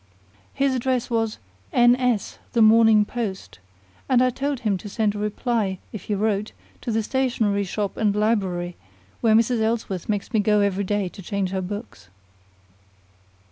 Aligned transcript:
His 0.55 0.73
address 0.73 1.11
was 1.11 1.37
'N. 1.71 1.95
S., 1.95 2.39
the 2.53 2.61
Morning 2.63 3.05
Post'; 3.05 3.59
and 4.09 4.19
I 4.23 4.31
told 4.31 4.61
him 4.61 4.75
to 4.79 4.89
send 4.89 5.13
a 5.13 5.19
reply, 5.19 5.77
if 5.93 6.05
he 6.05 6.15
wrote, 6.15 6.53
to 6.81 6.91
the 6.91 7.03
stationery 7.03 7.63
shop 7.65 7.97
and 7.97 8.15
library 8.15 8.77
where 9.19 9.35
Mrs. 9.35 9.61
Ellsworth 9.61 10.09
makes 10.09 10.33
me 10.33 10.39
go 10.39 10.61
every 10.61 10.85
day 10.85 11.07
to 11.09 11.21
change 11.21 11.51
her 11.51 11.61
books." 11.61 12.09